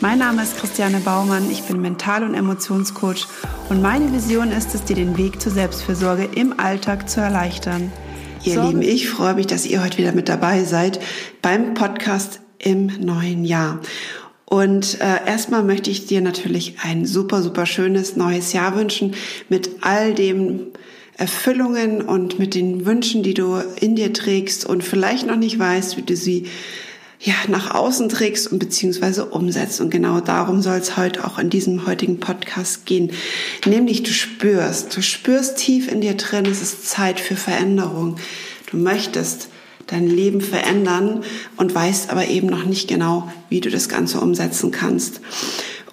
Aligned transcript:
Mein 0.00 0.18
Name 0.18 0.42
ist 0.42 0.58
Christiane 0.58 1.00
Baumann, 1.00 1.50
ich 1.50 1.62
bin 1.62 1.80
Mental- 1.80 2.22
und 2.22 2.34
Emotionscoach 2.34 3.26
und 3.70 3.80
meine 3.80 4.12
Vision 4.12 4.50
ist 4.50 4.74
es, 4.74 4.84
dir 4.84 4.96
den 4.96 5.16
Weg 5.16 5.40
zur 5.40 5.52
Selbstfürsorge 5.52 6.28
im 6.34 6.60
Alltag 6.60 7.08
zu 7.08 7.20
erleichtern. 7.20 7.90
Ihr 8.44 8.54
so. 8.54 8.62
Lieben, 8.62 8.82
ich 8.82 9.08
freue 9.08 9.34
mich, 9.34 9.46
dass 9.46 9.64
ihr 9.64 9.82
heute 9.82 9.96
wieder 9.96 10.12
mit 10.12 10.28
dabei 10.28 10.64
seid 10.64 11.00
beim 11.40 11.72
Podcast 11.72 12.40
im 12.58 12.86
neuen 13.00 13.46
Jahr. 13.46 13.80
Und 14.44 15.00
äh, 15.00 15.26
erstmal 15.26 15.62
möchte 15.62 15.90
ich 15.90 16.06
dir 16.06 16.20
natürlich 16.20 16.76
ein 16.82 17.06
super, 17.06 17.42
super 17.42 17.64
schönes 17.64 18.16
neues 18.16 18.52
Jahr 18.52 18.76
wünschen 18.76 19.14
mit 19.48 19.70
all 19.80 20.12
dem 20.14 20.68
Erfüllungen 21.16 22.02
und 22.02 22.38
mit 22.38 22.54
den 22.54 22.84
Wünschen, 22.84 23.22
die 23.22 23.32
du 23.32 23.62
in 23.80 23.96
dir 23.96 24.12
trägst 24.12 24.66
und 24.66 24.84
vielleicht 24.84 25.26
noch 25.26 25.36
nicht 25.36 25.58
weißt, 25.58 25.96
wie 25.96 26.02
du 26.02 26.14
sie 26.14 26.48
ja, 27.20 27.34
nach 27.48 27.74
außen 27.74 28.08
trägst 28.08 28.52
und 28.52 28.58
beziehungsweise 28.58 29.26
umsetzt. 29.26 29.80
Und 29.80 29.90
genau 29.90 30.20
darum 30.20 30.62
soll 30.62 30.78
es 30.78 30.96
heute 30.96 31.24
auch 31.24 31.38
in 31.38 31.50
diesem 31.50 31.86
heutigen 31.86 32.20
Podcast 32.20 32.86
gehen. 32.86 33.12
Nämlich 33.64 34.02
du 34.02 34.12
spürst, 34.12 34.96
du 34.96 35.02
spürst 35.02 35.56
tief 35.56 35.90
in 35.90 36.00
dir 36.00 36.14
drin, 36.14 36.46
es 36.46 36.62
ist 36.62 36.88
Zeit 36.88 37.20
für 37.20 37.36
Veränderung. 37.36 38.16
Du 38.70 38.76
möchtest 38.76 39.48
dein 39.86 40.08
Leben 40.08 40.40
verändern 40.40 41.22
und 41.56 41.74
weißt 41.74 42.10
aber 42.10 42.26
eben 42.26 42.48
noch 42.48 42.64
nicht 42.64 42.88
genau, 42.88 43.30
wie 43.48 43.60
du 43.60 43.70
das 43.70 43.88
Ganze 43.88 44.20
umsetzen 44.20 44.70
kannst. 44.70 45.20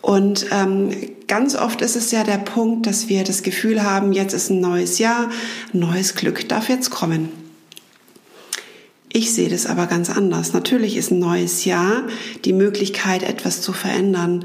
Und 0.01 0.47
ähm, 0.51 0.89
ganz 1.27 1.55
oft 1.55 1.81
ist 1.81 1.95
es 1.95 2.11
ja 2.11 2.23
der 2.23 2.39
Punkt, 2.39 2.87
dass 2.87 3.07
wir 3.07 3.23
das 3.23 3.43
Gefühl 3.43 3.83
haben, 3.83 4.11
jetzt 4.11 4.33
ist 4.33 4.49
ein 4.49 4.59
neues 4.59 4.99
Jahr, 4.99 5.29
neues 5.71 6.15
Glück 6.15 6.49
darf 6.49 6.67
jetzt 6.67 6.89
kommen. 6.89 7.42
Ich 9.15 9.31
sehe 9.31 9.47
das 9.47 9.67
aber 9.67 9.85
ganz 9.85 10.09
anders. 10.09 10.53
Natürlich 10.53 10.97
ist 10.97 11.11
ein 11.11 11.19
neues 11.19 11.65
Jahr 11.65 12.07
die 12.45 12.51
Möglichkeit, 12.51 13.21
etwas 13.21 13.61
zu 13.61 13.71
verändern. 13.71 14.43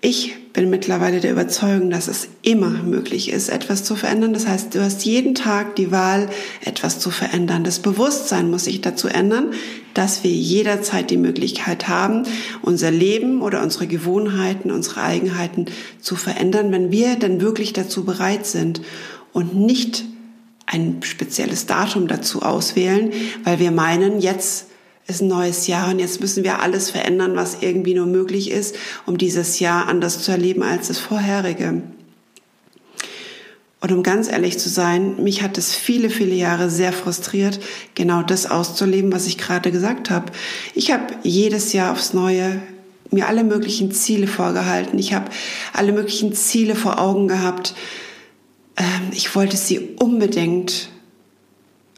Ich 0.00 0.34
bin 0.54 0.70
mittlerweile 0.70 1.20
der 1.20 1.32
Überzeugung, 1.32 1.90
dass 1.90 2.08
es 2.08 2.28
immer 2.40 2.70
möglich 2.70 3.30
ist, 3.30 3.50
etwas 3.50 3.84
zu 3.84 3.96
verändern. 3.96 4.32
Das 4.32 4.46
heißt, 4.46 4.74
du 4.74 4.80
hast 4.80 5.04
jeden 5.04 5.34
Tag 5.34 5.76
die 5.76 5.90
Wahl, 5.90 6.30
etwas 6.64 7.00
zu 7.00 7.10
verändern. 7.10 7.64
Das 7.64 7.80
Bewusstsein 7.80 8.50
muss 8.50 8.64
sich 8.64 8.80
dazu 8.80 9.08
ändern, 9.08 9.50
dass 9.92 10.24
wir 10.24 10.30
jederzeit 10.30 11.10
die 11.10 11.18
Möglichkeit 11.18 11.86
haben, 11.88 12.22
unser 12.62 12.90
Leben 12.90 13.42
oder 13.42 13.62
unsere 13.62 13.86
Gewohnheiten, 13.86 14.70
unsere 14.70 15.02
Eigenheiten 15.02 15.66
zu 16.00 16.16
verändern, 16.16 16.72
wenn 16.72 16.90
wir 16.90 17.16
dann 17.16 17.42
wirklich 17.42 17.74
dazu 17.74 18.04
bereit 18.04 18.46
sind 18.46 18.80
und 19.34 19.54
nicht 19.54 20.06
ein 20.70 21.02
spezielles 21.02 21.66
Datum 21.66 22.08
dazu 22.08 22.42
auswählen, 22.42 23.12
weil 23.44 23.58
wir 23.58 23.70
meinen, 23.70 24.20
jetzt 24.20 24.66
ist 25.06 25.22
ein 25.22 25.28
neues 25.28 25.66
Jahr 25.66 25.88
und 25.88 25.98
jetzt 25.98 26.20
müssen 26.20 26.44
wir 26.44 26.60
alles 26.60 26.90
verändern, 26.90 27.34
was 27.34 27.58
irgendwie 27.62 27.94
nur 27.94 28.06
möglich 28.06 28.50
ist, 28.50 28.76
um 29.06 29.16
dieses 29.16 29.58
Jahr 29.58 29.88
anders 29.88 30.22
zu 30.22 30.30
erleben 30.30 30.62
als 30.62 30.88
das 30.88 30.98
vorherige. 30.98 31.82
Und 33.80 33.92
um 33.92 34.02
ganz 34.02 34.30
ehrlich 34.30 34.58
zu 34.58 34.68
sein, 34.68 35.22
mich 35.22 35.40
hat 35.40 35.56
es 35.56 35.74
viele, 35.74 36.10
viele 36.10 36.34
Jahre 36.34 36.68
sehr 36.68 36.92
frustriert, 36.92 37.60
genau 37.94 38.22
das 38.22 38.50
auszuleben, 38.50 39.12
was 39.12 39.26
ich 39.26 39.38
gerade 39.38 39.70
gesagt 39.70 40.10
habe. 40.10 40.32
Ich 40.74 40.90
habe 40.90 41.06
jedes 41.22 41.72
Jahr 41.72 41.92
aufs 41.92 42.12
Neue 42.12 42.60
mir 43.10 43.28
alle 43.28 43.44
möglichen 43.44 43.90
Ziele 43.92 44.26
vorgehalten. 44.26 44.98
Ich 44.98 45.14
habe 45.14 45.30
alle 45.72 45.92
möglichen 45.92 46.34
Ziele 46.34 46.74
vor 46.74 47.00
Augen 47.00 47.28
gehabt 47.28 47.74
ich 49.12 49.34
wollte 49.34 49.56
sie 49.56 49.96
unbedingt 49.98 50.90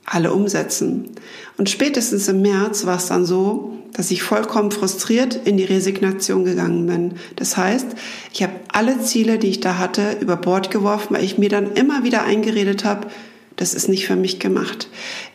alle 0.06 0.32
umsetzen. 0.32 1.10
Und 1.56 1.70
spätestens 1.70 2.26
im 2.28 2.42
März 2.42 2.86
war 2.86 2.96
es 2.96 3.06
dann 3.06 3.24
so, 3.24 3.76
dass 3.92 4.10
ich 4.10 4.22
vollkommen 4.22 4.70
frustriert 4.70 5.34
in 5.44 5.56
die 5.56 5.64
Resignation 5.64 6.44
gegangen 6.44 6.86
bin. 6.86 7.14
Das 7.36 7.56
heißt, 7.56 7.86
ich 8.32 8.42
habe 8.42 8.54
alle 8.68 9.00
Ziele, 9.00 9.38
die 9.38 9.48
ich 9.48 9.60
da 9.60 9.78
hatte, 9.78 10.16
über 10.20 10.36
Bord 10.36 10.70
geworfen, 10.70 11.14
weil 11.14 11.24
ich 11.24 11.38
mir 11.38 11.48
dann 11.48 11.72
immer 11.72 12.02
wieder 12.02 12.22
eingeredet 12.22 12.84
habe, 12.84 13.08
das 13.56 13.74
ist 13.74 13.88
nicht 13.88 14.06
für 14.06 14.16
mich 14.16 14.38
gemacht. 14.38 14.88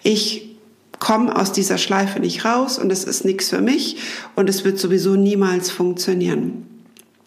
Ich 0.04 0.56
komme 1.00 1.36
aus 1.36 1.52
dieser 1.52 1.78
Schleife 1.78 2.20
nicht 2.20 2.46
raus 2.46 2.80
und 2.80 2.92
es 2.92 3.04
ist 3.04 3.26
nichts 3.26 3.50
für 3.50 3.62
mich 3.62 3.98
und 4.36 4.50
es 4.50 4.64
wird 4.66 4.80
sowieso 4.80 5.16
niemals 5.16 5.70
funktionieren. 5.70 6.66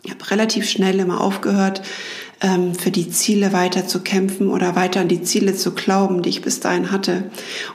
Ich 0.02 0.10
habe 0.10 0.30
relativ 0.30 0.68
schnell 0.68 0.98
immer 0.98 1.20
aufgehört, 1.20 1.82
ähm, 1.82 1.86
für 2.40 2.92
die 2.92 3.10
Ziele 3.10 3.52
weiter 3.52 3.88
zu 3.88 4.00
kämpfen 4.00 4.48
oder 4.48 4.76
weiter 4.76 5.00
an 5.00 5.08
die 5.08 5.22
Ziele 5.22 5.56
zu 5.56 5.72
glauben, 5.72 6.22
die 6.22 6.28
ich 6.28 6.40
bis 6.40 6.60
dahin 6.60 6.92
hatte. 6.92 7.24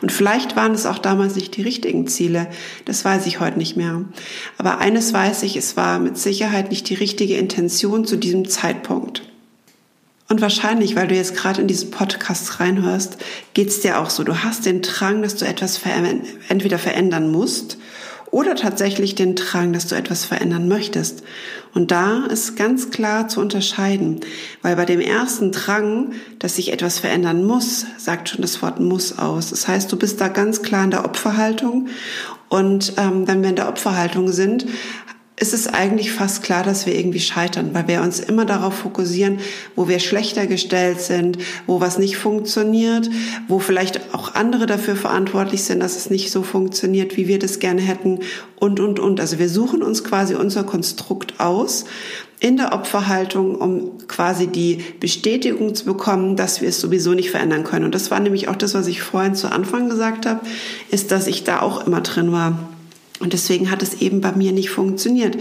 Und 0.02 0.14
vielleicht 0.14 0.56
waren 0.56 0.72
es 0.72 0.86
auch 0.86 1.00
damals 1.00 1.36
nicht 1.36 1.58
die 1.58 1.64
richtigen 1.64 2.08
Ziele. 2.08 2.48
Das 2.86 3.04
weiß 3.04 3.26
ich 3.26 3.42
heute 3.42 3.58
nicht 3.58 3.76
mehr. 3.76 4.06
Aber 4.58 4.78
eines 4.78 5.12
weiß 5.12 5.44
ich, 5.44 5.58
es 5.58 5.76
war 5.76 6.00
mit 6.00 6.18
Sicherheit 6.18 6.70
nicht 6.70 6.88
die 6.90 6.94
richtige 6.94 7.36
Intention 7.36 8.06
zu 8.06 8.16
diesem 8.16 8.48
Zeitpunkt. 8.48 9.24
Und 10.30 10.40
wahrscheinlich, 10.40 10.96
weil 10.96 11.10
du 11.10 11.16
jetzt 11.16 11.36
gerade 11.36 11.62
in 11.62 11.68
diesen 11.68 11.92
Podcast 11.92 12.62
reinhörst, 12.62 13.18
geht's 13.54 13.82
dir 13.82 14.00
auch 14.00 14.10
so. 14.10 14.24
Du 14.24 14.44
hast 14.44 14.66
den 14.66 14.82
Drang, 14.82 15.22
dass 15.22 15.36
du 15.36 15.46
etwas 15.46 15.82
entweder 16.48 16.80
verändern 16.80 17.30
musst 17.30 17.78
oder 18.34 18.56
tatsächlich 18.56 19.14
den 19.14 19.36
Drang, 19.36 19.74
dass 19.74 19.88
du 19.88 19.96
etwas 19.96 20.26
verändern 20.26 20.68
möchtest. 20.68 21.24
Und 21.76 21.92
da 21.92 22.26
ist 22.26 22.56
ganz 22.56 22.90
klar 22.90 23.28
zu 23.28 23.40
unterscheiden, 23.40 24.22
weil 24.64 24.76
bei 24.76 24.86
dem 24.86 25.00
ersten 25.00 25.52
Drang, 25.52 26.14
dass 26.40 26.56
sich 26.56 26.74
etwas 26.74 26.98
verändern 26.98 27.46
muss, 27.46 27.86
sagt 27.98 28.30
schon 28.30 28.42
das 28.42 28.62
Wort 28.64 28.80
muss 28.80 29.20
aus. 29.20 29.52
Das 29.52 29.68
heißt, 29.68 29.92
du 29.92 29.98
bist 29.98 30.20
da 30.20 30.30
ganz 30.30 30.64
klar 30.64 30.84
in 30.84 30.92
der 30.92 31.06
Opferhaltung 31.06 31.90
und 32.50 32.94
ähm, 32.98 33.28
wenn 33.28 33.42
wir 33.42 33.50
in 33.50 33.56
der 33.56 33.68
Opferhaltung 33.68 34.32
sind, 34.32 34.66
ist 35.36 35.54
es 35.54 35.68
eigentlich 35.68 36.12
fast 36.12 36.44
klar, 36.44 36.64
dass 36.64 36.86
wir 36.86 36.96
irgendwie 36.96 37.20
scheitern, 37.20 37.72
weil 37.74 37.88
wir 37.88 38.02
uns 38.02 38.20
immer 38.20 38.46
darauf 38.46 38.76
fokussieren, 38.76 39.40
wo 39.76 39.88
wir 39.88 40.00
schlechter 40.00 40.46
gestellt 40.46 41.02
sind, 41.02 41.40
wo 41.66 41.82
was 41.82 41.98
nicht 41.98 42.18
funktioniert, 42.18 43.10
wo 43.48 43.58
vielleicht 43.58 44.14
auch 44.14 44.36
andere 44.36 44.68
dafür 44.68 44.96
verantwortlich 44.96 45.64
sind, 45.64 45.80
dass 45.80 45.98
es 45.98 46.12
nicht 46.12 46.30
so 46.30 46.44
funktioniert, 46.44 47.18
wie 47.18 47.28
wir 47.28 47.40
das 47.40 47.58
gerne 47.58 47.82
hätten 47.82 48.20
und, 48.58 48.80
und, 48.80 49.00
und. 49.00 49.20
Also 49.20 49.40
wir 49.40 49.50
suchen 49.50 49.82
uns 49.82 50.04
quasi 50.04 50.36
unser 50.36 50.64
Konstrukt 50.64 51.40
aus 51.40 51.86
in 52.40 52.58
der 52.58 52.74
Opferhaltung, 52.74 53.56
um 53.56 53.98
quasi 54.08 54.48
die 54.48 54.84
Bestätigung 55.00 55.74
zu 55.74 55.86
bekommen, 55.86 56.36
dass 56.36 56.62
wir 56.62 56.70
es 56.70 56.80
sowieso 56.80 57.14
nicht 57.14 57.32
verändern 57.32 57.64
können. 57.64 57.86
Und 57.86 57.96
das 57.96 58.12
war 58.12 58.20
nämlich 58.20 58.50
auch 58.50 58.56
das, 58.56 58.76
was 58.76 58.86
ich 58.86 59.02
vorhin 59.02 59.34
zu 59.34 59.52
Anfang 59.52 59.90
gesagt 59.90 60.28
habe, 60.28 60.42
ist, 60.92 61.12
dass 61.12 61.26
ich 61.26 61.44
da 61.44 61.62
auch 61.62 61.88
immer 61.88 62.02
drin 62.02 62.32
war 62.32 62.73
und 63.20 63.32
deswegen 63.32 63.70
hat 63.70 63.84
es 63.84 64.02
eben 64.02 64.22
bei 64.22 64.32
mir 64.32 64.52
nicht 64.52 64.72
funktioniert. 64.72 65.38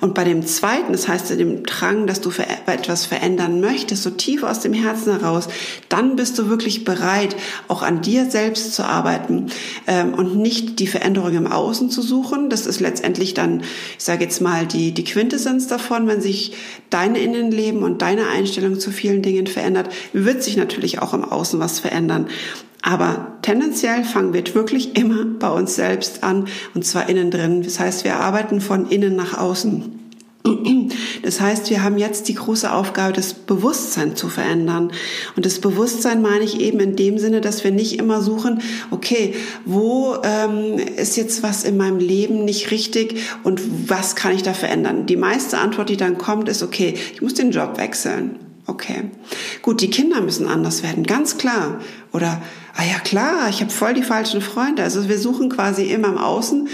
Und 0.00 0.14
bei 0.14 0.24
dem 0.24 0.44
zweiten, 0.46 0.92
das 0.92 1.06
heißt 1.06 1.30
dem 1.38 1.64
Drang, 1.64 2.06
dass 2.06 2.22
du 2.22 2.30
etwas 2.66 3.04
verändern 3.04 3.60
möchtest, 3.60 4.02
so 4.02 4.10
tief 4.10 4.42
aus 4.42 4.60
dem 4.60 4.72
Herzen 4.72 5.12
heraus, 5.12 5.48
dann 5.90 6.16
bist 6.16 6.38
du 6.38 6.48
wirklich 6.48 6.84
bereit, 6.84 7.36
auch 7.68 7.82
an 7.82 8.00
dir 8.00 8.30
selbst 8.30 8.74
zu 8.74 8.84
arbeiten 8.84 9.46
ähm, 9.86 10.14
und 10.14 10.36
nicht 10.36 10.80
die 10.80 10.86
Veränderung 10.86 11.34
im 11.34 11.46
Außen 11.46 11.90
zu 11.90 12.00
suchen. 12.00 12.48
Das 12.48 12.66
ist 12.66 12.80
letztendlich 12.80 13.34
dann, 13.34 13.60
ich 13.98 14.04
sage 14.04 14.24
jetzt 14.24 14.40
mal, 14.40 14.66
die, 14.66 14.92
die 14.92 15.04
Quintessenz 15.04 15.66
davon, 15.66 16.08
wenn 16.08 16.22
sich 16.22 16.54
dein 16.88 17.14
Innenleben 17.14 17.82
und 17.82 18.00
deine 18.00 18.28
Einstellung 18.28 18.80
zu 18.80 18.90
vielen 18.90 19.20
Dingen 19.20 19.46
verändert, 19.46 19.90
wird 20.14 20.42
sich 20.42 20.56
natürlich 20.56 21.00
auch 21.00 21.12
im 21.12 21.24
Außen 21.24 21.60
was 21.60 21.80
verändern. 21.80 22.28
Aber 22.82 23.38
tendenziell 23.42 24.04
fangen 24.04 24.32
wir 24.32 24.42
wirklich 24.54 24.96
immer 24.96 25.24
bei 25.24 25.50
uns 25.50 25.74
selbst 25.74 26.22
an, 26.24 26.46
und 26.74 26.84
zwar 26.84 27.08
innen 27.08 27.30
drin. 27.30 27.62
Das 27.62 27.78
heißt, 27.78 28.04
wir 28.04 28.16
arbeiten 28.16 28.60
von 28.60 28.88
innen 28.88 29.16
nach 29.16 29.36
außen. 29.36 30.00
Das 31.22 31.40
heißt, 31.40 31.68
wir 31.68 31.82
haben 31.82 31.98
jetzt 31.98 32.28
die 32.28 32.34
große 32.34 32.72
Aufgabe, 32.72 33.12
das 33.12 33.34
Bewusstsein 33.34 34.16
zu 34.16 34.28
verändern. 34.28 34.90
Und 35.36 35.44
das 35.44 35.58
Bewusstsein 35.58 36.22
meine 36.22 36.44
ich 36.44 36.60
eben 36.60 36.80
in 36.80 36.96
dem 36.96 37.18
Sinne, 37.18 37.40
dass 37.40 37.62
wir 37.62 37.70
nicht 37.70 37.98
immer 37.98 38.22
suchen, 38.22 38.62
okay, 38.90 39.34
wo 39.66 40.16
ähm, 40.22 40.78
ist 40.96 41.16
jetzt 41.16 41.42
was 41.42 41.64
in 41.64 41.76
meinem 41.76 41.98
Leben 41.98 42.44
nicht 42.44 42.70
richtig 42.70 43.16
und 43.42 43.60
was 43.88 44.16
kann 44.16 44.34
ich 44.34 44.42
da 44.42 44.54
verändern? 44.54 45.06
Die 45.06 45.16
meiste 45.16 45.58
Antwort, 45.58 45.90
die 45.90 45.98
dann 45.98 46.16
kommt, 46.16 46.48
ist, 46.48 46.62
okay, 46.62 46.94
ich 47.12 47.20
muss 47.20 47.34
den 47.34 47.50
Job 47.50 47.76
wechseln. 47.76 48.49
Okay. 48.70 49.10
Gut, 49.62 49.80
die 49.80 49.90
Kinder 49.90 50.20
müssen 50.20 50.46
anders 50.46 50.84
werden, 50.84 51.02
ganz 51.02 51.38
klar. 51.38 51.80
Oder, 52.12 52.40
ah 52.76 52.84
ja 52.84 53.00
klar, 53.00 53.48
ich 53.48 53.60
habe 53.60 53.72
voll 53.72 53.94
die 53.94 54.04
falschen 54.04 54.40
Freunde. 54.40 54.84
Also 54.84 55.08
wir 55.08 55.18
suchen 55.18 55.48
quasi 55.48 55.86
immer 55.86 56.06
im 56.06 56.18
Außen 56.18 56.68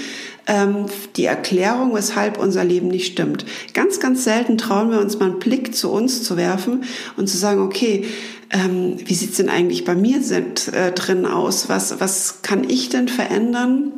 ähm, 0.46 0.86
die 1.16 1.24
Erklärung, 1.24 1.94
weshalb 1.94 2.38
unser 2.38 2.64
Leben 2.64 2.88
nicht 2.88 3.12
stimmt. 3.12 3.46
Ganz, 3.72 3.98
ganz 3.98 4.24
selten 4.24 4.58
trauen 4.58 4.90
wir 4.90 5.00
uns 5.00 5.18
mal 5.18 5.30
einen 5.30 5.38
Blick 5.38 5.74
zu 5.74 5.90
uns 5.90 6.22
zu 6.22 6.36
werfen 6.36 6.84
und 7.16 7.28
zu 7.28 7.38
sagen, 7.38 7.62
okay, 7.62 8.04
ähm, 8.50 8.98
wie 9.02 9.14
sieht's 9.14 9.38
denn 9.38 9.48
eigentlich 9.48 9.86
bei 9.86 9.94
mir 9.94 10.22
sind, 10.22 10.68
äh, 10.74 10.92
drin 10.92 11.24
aus? 11.24 11.70
Was, 11.70 11.98
was 11.98 12.42
kann 12.42 12.68
ich 12.68 12.90
denn 12.90 13.08
verändern, 13.08 13.90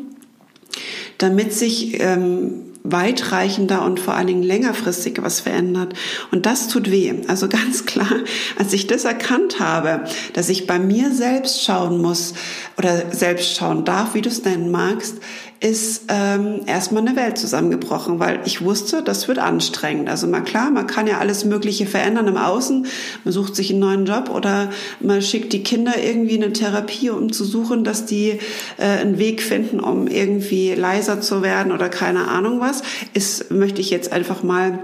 damit 1.18 1.52
sich 1.52 2.00
ähm, 2.00 2.67
weitreichender 2.92 3.84
und 3.84 4.00
vor 4.00 4.14
allen 4.14 4.26
Dingen 4.26 4.42
längerfristig 4.42 5.22
was 5.22 5.40
verändert. 5.40 5.94
Und 6.30 6.46
das 6.46 6.68
tut 6.68 6.90
weh. 6.90 7.14
Also 7.28 7.48
ganz 7.48 7.86
klar, 7.86 8.12
als 8.58 8.72
ich 8.72 8.86
das 8.86 9.04
erkannt 9.04 9.60
habe, 9.60 10.04
dass 10.32 10.48
ich 10.48 10.66
bei 10.66 10.78
mir 10.78 11.12
selbst 11.12 11.62
schauen 11.62 12.00
muss 12.00 12.34
oder 12.76 13.12
selbst 13.12 13.56
schauen 13.56 13.84
darf, 13.84 14.14
wie 14.14 14.22
du 14.22 14.28
es 14.28 14.44
nennen 14.44 14.70
magst, 14.70 15.16
ist 15.60 16.04
ähm, 16.08 16.60
erstmal 16.66 17.06
eine 17.06 17.16
Welt 17.16 17.36
zusammengebrochen, 17.36 18.20
weil 18.20 18.40
ich 18.44 18.62
wusste, 18.62 19.02
das 19.02 19.26
wird 19.26 19.38
anstrengend. 19.38 20.08
Also 20.08 20.28
mal 20.28 20.42
klar, 20.42 20.70
man 20.70 20.86
kann 20.86 21.08
ja 21.08 21.18
alles 21.18 21.44
Mögliche 21.44 21.86
verändern 21.86 22.28
im 22.28 22.36
Außen. 22.36 22.86
Man 23.24 23.32
sucht 23.32 23.56
sich 23.56 23.70
einen 23.70 23.80
neuen 23.80 24.06
Job 24.06 24.30
oder 24.30 24.70
man 25.00 25.20
schickt 25.20 25.52
die 25.52 25.64
Kinder 25.64 25.94
irgendwie 26.00 26.36
in 26.36 26.44
eine 26.44 26.52
Therapie, 26.52 27.10
um 27.10 27.32
zu 27.32 27.44
suchen, 27.44 27.82
dass 27.82 28.06
die 28.06 28.38
äh, 28.76 28.84
einen 28.84 29.18
Weg 29.18 29.42
finden, 29.42 29.80
um 29.80 30.06
irgendwie 30.06 30.74
leiser 30.74 31.20
zu 31.20 31.42
werden 31.42 31.72
oder 31.72 31.88
keine 31.88 32.28
Ahnung 32.28 32.60
was. 32.60 32.82
Ist, 33.14 33.50
möchte 33.50 33.80
ich 33.80 33.90
jetzt 33.90 34.12
einfach 34.12 34.44
mal 34.44 34.78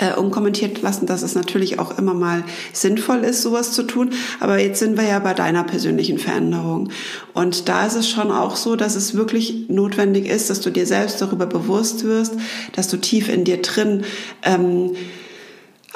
äh, 0.00 0.14
unkommentiert 0.14 0.82
lassen, 0.82 1.06
dass 1.06 1.22
es 1.22 1.34
natürlich 1.34 1.78
auch 1.78 1.96
immer 1.98 2.14
mal 2.14 2.42
sinnvoll 2.72 3.18
ist, 3.18 3.42
sowas 3.42 3.72
zu 3.72 3.82
tun. 3.82 4.10
Aber 4.40 4.58
jetzt 4.58 4.78
sind 4.80 4.96
wir 4.96 5.04
ja 5.04 5.18
bei 5.18 5.34
deiner 5.34 5.62
persönlichen 5.64 6.18
Veränderung. 6.18 6.90
Und 7.34 7.68
da 7.68 7.86
ist 7.86 7.96
es 7.96 8.08
schon 8.08 8.30
auch 8.30 8.56
so, 8.56 8.76
dass 8.76 8.96
es 8.96 9.14
wirklich 9.14 9.68
notwendig 9.68 10.26
ist, 10.26 10.50
dass 10.50 10.60
du 10.60 10.70
dir 10.70 10.86
selbst 10.86 11.20
darüber 11.20 11.46
bewusst 11.46 12.04
wirst, 12.04 12.34
dass 12.72 12.88
du 12.88 12.96
tief 12.96 13.28
in 13.28 13.44
dir 13.44 13.60
drin 13.62 14.04
ähm, 14.42 14.92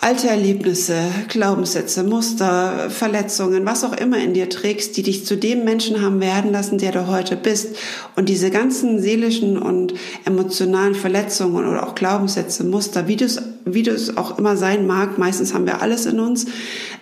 alte 0.05 0.29
Erlebnisse, 0.29 0.99
Glaubenssätze, 1.29 2.03
Muster, 2.03 2.91
Verletzungen, 2.91 3.65
was 3.65 3.85
auch 3.85 3.95
immer 3.95 4.19
in 4.19 4.35
dir 4.35 4.51
trägst, 4.51 4.99
die 4.99 5.03
dich 5.03 5.25
zu 5.25 5.35
dem 5.35 5.65
Menschen 5.65 6.03
haben 6.03 6.21
werden 6.21 6.53
lassen, 6.53 6.77
der 6.77 6.93
du 6.93 7.07
heute 7.07 7.37
bist. 7.37 7.77
Und 8.15 8.29
diese 8.29 8.51
ganzen 8.51 9.01
seelischen 9.01 9.57
und 9.57 9.95
emotionalen 10.27 10.95
Verletzungen 10.95 11.67
oder 11.67 11.89
auch 11.89 11.95
Glaubenssätze, 11.95 12.65
Muster, 12.65 13.09
wie 13.09 13.17
du 13.17 13.25
es, 13.25 13.41
wie 13.65 13.91
auch 14.17 14.39
immer 14.39 14.59
sein 14.59 14.87
mag, 14.87 15.17
meistens 15.17 15.55
haben 15.55 15.65
wir 15.65 15.81
alles 15.81 16.05
in 16.05 16.21
uns, 16.21 16.45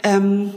ähm, 0.05 0.53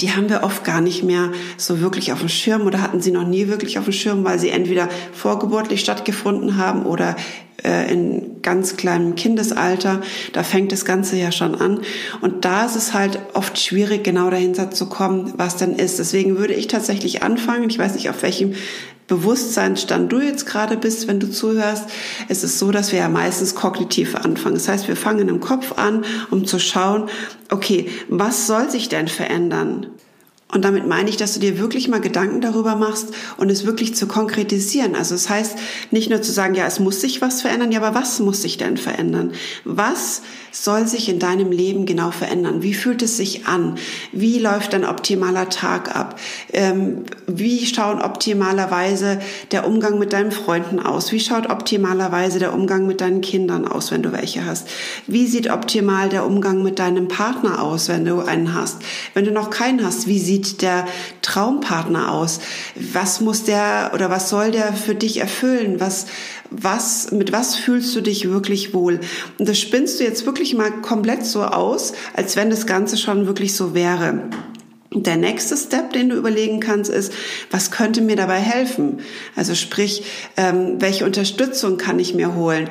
die 0.00 0.12
haben 0.12 0.28
wir 0.28 0.42
oft 0.42 0.64
gar 0.64 0.80
nicht 0.80 1.02
mehr 1.02 1.32
so 1.56 1.80
wirklich 1.80 2.12
auf 2.12 2.20
dem 2.20 2.28
Schirm 2.28 2.62
oder 2.62 2.82
hatten 2.82 3.00
sie 3.00 3.10
noch 3.10 3.26
nie 3.26 3.48
wirklich 3.48 3.78
auf 3.78 3.84
dem 3.84 3.92
Schirm, 3.92 4.24
weil 4.24 4.38
sie 4.38 4.50
entweder 4.50 4.88
vorgeburtlich 5.12 5.80
stattgefunden 5.80 6.56
haben 6.56 6.84
oder 6.86 7.16
äh, 7.64 7.92
in 7.92 8.42
ganz 8.42 8.76
kleinem 8.76 9.14
Kindesalter. 9.14 10.02
Da 10.32 10.42
fängt 10.42 10.72
das 10.72 10.84
Ganze 10.84 11.16
ja 11.16 11.32
schon 11.32 11.54
an. 11.54 11.80
Und 12.20 12.44
da 12.44 12.66
ist 12.66 12.76
es 12.76 12.94
halt 12.94 13.18
oft 13.34 13.58
schwierig, 13.58 14.04
genau 14.04 14.30
dahinter 14.30 14.70
zu 14.70 14.88
kommen, 14.88 15.32
was 15.36 15.56
denn 15.56 15.72
ist. 15.72 15.98
Deswegen 15.98 16.38
würde 16.38 16.54
ich 16.54 16.68
tatsächlich 16.68 17.22
anfangen. 17.22 17.68
Ich 17.70 17.78
weiß 17.78 17.94
nicht, 17.94 18.10
auf 18.10 18.22
welchem 18.22 18.54
Bewusstseinsstand 19.08 20.10
du 20.10 20.20
jetzt 20.20 20.46
gerade 20.46 20.76
bist, 20.76 21.06
wenn 21.06 21.20
du 21.20 21.30
zuhörst. 21.30 21.84
Es 22.28 22.42
ist 22.42 22.58
so, 22.58 22.70
dass 22.70 22.92
wir 22.92 22.98
ja 22.98 23.08
meistens 23.08 23.54
kognitiv 23.54 24.16
anfangen. 24.16 24.54
Das 24.54 24.68
heißt, 24.68 24.88
wir 24.88 24.96
fangen 24.96 25.28
im 25.28 25.40
Kopf 25.40 25.78
an, 25.78 26.04
um 26.30 26.44
zu 26.44 26.58
schauen, 26.58 27.08
okay, 27.50 27.88
was 28.08 28.46
soll 28.46 28.70
sich 28.70 28.88
denn 28.88 29.08
verändern? 29.08 29.86
Und 30.52 30.64
damit 30.64 30.86
meine 30.86 31.10
ich, 31.10 31.16
dass 31.16 31.34
du 31.34 31.40
dir 31.40 31.58
wirklich 31.58 31.88
mal 31.88 32.00
Gedanken 32.00 32.40
darüber 32.40 32.76
machst 32.76 33.08
und 33.36 33.50
es 33.50 33.66
wirklich 33.66 33.96
zu 33.96 34.06
konkretisieren. 34.06 34.94
Also 34.94 35.14
es 35.16 35.24
das 35.24 35.30
heißt 35.30 35.58
nicht 35.90 36.08
nur 36.08 36.22
zu 36.22 36.30
sagen, 36.30 36.54
ja, 36.54 36.66
es 36.66 36.78
muss 36.78 37.00
sich 37.00 37.20
was 37.20 37.42
verändern, 37.42 37.72
ja, 37.72 37.82
aber 37.82 37.98
was 37.98 38.20
muss 38.20 38.42
sich 38.42 38.56
denn 38.56 38.76
verändern? 38.76 39.32
Was 39.64 40.22
soll 40.52 40.86
sich 40.86 41.08
in 41.08 41.18
deinem 41.18 41.52
Leben 41.52 41.84
genau 41.84 42.10
verändern? 42.10 42.62
Wie 42.62 42.74
fühlt 42.74 43.02
es 43.02 43.16
sich 43.16 43.46
an? 43.46 43.76
Wie 44.12 44.38
läuft 44.38 44.74
ein 44.74 44.84
optimaler 44.84 45.48
Tag 45.48 45.94
ab? 45.94 46.18
Ähm, 46.52 47.04
wie 47.26 47.66
schaut 47.66 48.02
optimalerweise 48.02 49.18
der 49.50 49.66
Umgang 49.66 49.98
mit 49.98 50.12
deinen 50.12 50.32
Freunden 50.32 50.80
aus? 50.80 51.12
Wie 51.12 51.20
schaut 51.20 51.50
optimalerweise 51.50 52.38
der 52.38 52.54
Umgang 52.54 52.86
mit 52.86 53.00
deinen 53.00 53.20
Kindern 53.20 53.66
aus, 53.66 53.90
wenn 53.90 54.02
du 54.02 54.12
welche 54.12 54.46
hast? 54.46 54.68
Wie 55.06 55.26
sieht 55.26 55.50
optimal 55.50 56.08
der 56.08 56.24
Umgang 56.24 56.62
mit 56.62 56.78
deinem 56.78 57.08
Partner 57.08 57.62
aus, 57.62 57.88
wenn 57.88 58.04
du 58.04 58.20
einen 58.20 58.54
hast? 58.54 58.78
Wenn 59.12 59.24
du 59.24 59.32
noch 59.32 59.50
keinen 59.50 59.84
hast, 59.84 60.06
wie 60.06 60.18
sieht 60.36 60.62
der 60.62 60.86
Traumpartner 61.22 62.12
aus? 62.12 62.40
Was 62.92 63.20
muss 63.20 63.44
der 63.44 63.90
oder 63.94 64.10
was 64.10 64.28
soll 64.28 64.50
der 64.50 64.72
für 64.72 64.94
dich 64.94 65.18
erfüllen? 65.18 65.80
Was, 65.80 66.06
was, 66.50 67.10
mit 67.12 67.32
was 67.32 67.56
fühlst 67.56 67.94
du 67.96 68.00
dich 68.00 68.28
wirklich 68.28 68.74
wohl? 68.74 69.00
Und 69.38 69.48
das 69.48 69.58
spinnst 69.58 69.98
du 69.98 70.04
jetzt 70.04 70.26
wirklich 70.26 70.54
mal 70.54 70.70
komplett 70.82 71.24
so 71.24 71.42
aus, 71.42 71.92
als 72.14 72.36
wenn 72.36 72.50
das 72.50 72.66
Ganze 72.66 72.96
schon 72.96 73.26
wirklich 73.26 73.54
so 73.54 73.74
wäre. 73.74 74.28
Der 74.92 75.16
nächste 75.16 75.56
Step, 75.56 75.92
den 75.92 76.08
du 76.08 76.16
überlegen 76.16 76.60
kannst, 76.60 76.90
ist, 76.90 77.12
was 77.50 77.70
könnte 77.70 78.00
mir 78.00 78.16
dabei 78.16 78.38
helfen? 78.38 79.00
Also 79.34 79.54
sprich, 79.54 80.04
ähm, 80.36 80.76
welche 80.80 81.04
Unterstützung 81.04 81.76
kann 81.76 81.98
ich 81.98 82.14
mir 82.14 82.34
holen? 82.34 82.68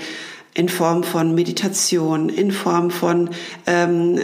In 0.55 0.69
Form 0.69 1.03
von 1.03 1.35
Meditation, 1.35 2.29
in 2.29 2.51
Form 2.51 2.89
von 2.89 3.29
ähm, 3.67 4.19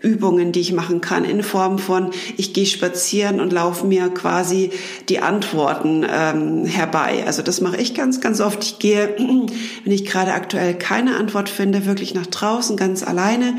Übungen, 0.00 0.50
die 0.50 0.60
ich 0.60 0.72
machen 0.72 1.00
kann, 1.00 1.24
in 1.24 1.44
Form 1.44 1.78
von 1.78 2.10
ich 2.36 2.52
gehe 2.52 2.66
spazieren 2.66 3.38
und 3.38 3.52
laufe 3.52 3.86
mir 3.86 4.08
quasi 4.08 4.70
die 5.08 5.20
Antworten 5.20 6.04
ähm, 6.10 6.66
herbei. 6.66 7.22
Also 7.24 7.42
das 7.42 7.60
mache 7.60 7.76
ich 7.76 7.94
ganz, 7.94 8.20
ganz 8.20 8.40
oft. 8.40 8.64
Ich 8.64 8.78
gehe, 8.80 9.14
wenn 9.16 9.92
ich 9.92 10.04
gerade 10.04 10.32
aktuell 10.32 10.74
keine 10.74 11.16
Antwort 11.16 11.48
finde, 11.48 11.86
wirklich 11.86 12.14
nach 12.14 12.26
draußen 12.26 12.76
ganz 12.76 13.04
alleine, 13.04 13.56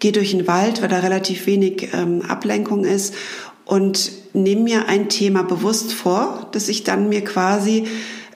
gehe 0.00 0.12
durch 0.12 0.32
den 0.32 0.48
Wald, 0.48 0.82
weil 0.82 0.88
da 0.88 0.98
relativ 0.98 1.46
wenig 1.46 1.90
ähm, 1.94 2.22
Ablenkung 2.22 2.84
ist 2.84 3.14
und 3.64 4.10
nehme 4.32 4.62
mir 4.62 4.88
ein 4.88 5.08
Thema 5.08 5.44
bewusst 5.44 5.92
vor, 5.92 6.48
dass 6.50 6.68
ich 6.68 6.82
dann 6.82 7.08
mir 7.08 7.22
quasi 7.22 7.84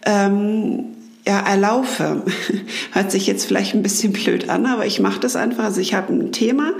ähm, 0.04 0.95
ja, 1.26 1.40
erlaufe. 1.40 2.22
Hört 2.92 3.10
sich 3.10 3.26
jetzt 3.26 3.46
vielleicht 3.46 3.74
ein 3.74 3.82
bisschen 3.82 4.12
blöd 4.12 4.48
an, 4.48 4.66
aber 4.66 4.86
ich 4.86 5.00
mache 5.00 5.20
das 5.20 5.36
einfach. 5.36 5.64
Also 5.64 5.80
ich 5.80 5.94
habe 5.94 6.12
ein 6.12 6.32
Thema, 6.32 6.72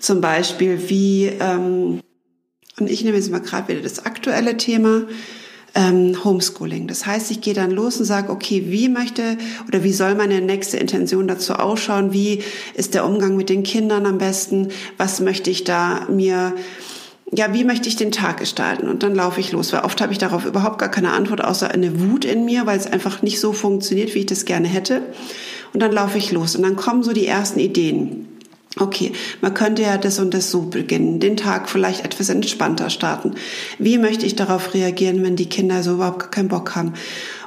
zum 0.00 0.20
Beispiel 0.20 0.88
wie, 0.88 1.32
ähm, 1.40 2.00
und 2.78 2.90
ich 2.90 3.04
nehme 3.04 3.16
jetzt 3.16 3.30
mal 3.30 3.40
gerade 3.40 3.68
wieder 3.68 3.80
das 3.80 4.04
aktuelle 4.04 4.56
Thema, 4.58 5.04
ähm, 5.74 6.24
Homeschooling. 6.24 6.88
Das 6.88 7.06
heißt, 7.06 7.30
ich 7.30 7.40
gehe 7.40 7.54
dann 7.54 7.70
los 7.70 7.98
und 7.98 8.06
sage, 8.06 8.30
okay, 8.30 8.64
wie 8.68 8.88
möchte 8.88 9.36
oder 9.68 9.84
wie 9.84 9.92
soll 9.92 10.14
meine 10.14 10.40
nächste 10.40 10.78
Intention 10.78 11.28
dazu 11.28 11.54
ausschauen? 11.54 12.12
Wie 12.12 12.42
ist 12.74 12.94
der 12.94 13.04
Umgang 13.04 13.36
mit 13.36 13.50
den 13.50 13.62
Kindern 13.62 14.06
am 14.06 14.18
besten? 14.18 14.68
Was 14.96 15.20
möchte 15.20 15.50
ich 15.50 15.64
da 15.64 16.06
mir 16.10 16.54
ja, 17.32 17.52
wie 17.52 17.64
möchte 17.64 17.88
ich 17.88 17.96
den 17.96 18.12
Tag 18.12 18.38
gestalten? 18.38 18.88
Und 18.88 19.02
dann 19.02 19.14
laufe 19.14 19.40
ich 19.40 19.52
los, 19.52 19.72
weil 19.72 19.80
oft 19.80 20.00
habe 20.00 20.12
ich 20.12 20.18
darauf 20.18 20.44
überhaupt 20.44 20.78
gar 20.78 20.90
keine 20.90 21.12
Antwort, 21.12 21.42
außer 21.42 21.70
eine 21.70 22.00
Wut 22.00 22.24
in 22.24 22.44
mir, 22.44 22.66
weil 22.66 22.78
es 22.78 22.86
einfach 22.86 23.22
nicht 23.22 23.40
so 23.40 23.52
funktioniert, 23.52 24.14
wie 24.14 24.20
ich 24.20 24.26
das 24.26 24.44
gerne 24.44 24.68
hätte. 24.68 25.02
Und 25.72 25.80
dann 25.80 25.92
laufe 25.92 26.18
ich 26.18 26.30
los 26.30 26.54
und 26.54 26.62
dann 26.62 26.76
kommen 26.76 27.02
so 27.02 27.12
die 27.12 27.26
ersten 27.26 27.58
Ideen. 27.58 28.28
Okay, 28.78 29.12
man 29.40 29.54
könnte 29.54 29.82
ja 29.82 29.96
das 29.96 30.18
und 30.18 30.34
das 30.34 30.50
so 30.50 30.62
beginnen, 30.62 31.18
den 31.18 31.38
Tag 31.38 31.68
vielleicht 31.68 32.04
etwas 32.04 32.28
entspannter 32.28 32.90
starten. 32.90 33.34
Wie 33.78 33.96
möchte 33.96 34.26
ich 34.26 34.36
darauf 34.36 34.74
reagieren, 34.74 35.24
wenn 35.24 35.34
die 35.34 35.48
Kinder 35.48 35.82
so 35.82 35.94
überhaupt 35.94 36.30
keinen 36.30 36.48
Bock 36.48 36.76
haben? 36.76 36.92